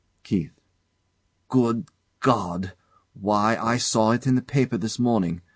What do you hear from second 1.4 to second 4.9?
Good God! Why, I saw it in the paper